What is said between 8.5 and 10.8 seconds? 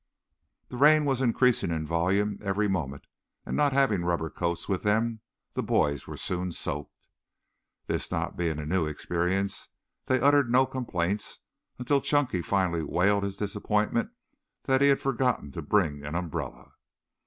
a new experience they uttered no